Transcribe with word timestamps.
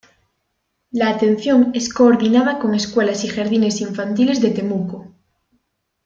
La 0.91 1.11
atención 1.11 1.69
es 1.75 1.93
coordinada 1.93 2.57
con 2.57 2.73
escuelas 2.73 3.23
y 3.23 3.27
jardines 3.27 3.81
infantiles 3.81 4.41
de 4.41 4.49
Temuco. 4.49 5.13